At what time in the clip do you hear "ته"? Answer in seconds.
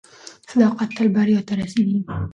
1.47-1.53